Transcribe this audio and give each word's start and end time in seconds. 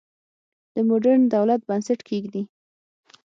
د 0.73 0.75
موډرن 0.87 1.21
دولت 1.35 1.61
بنسټ 1.69 1.99
کېږدي. 2.09 2.43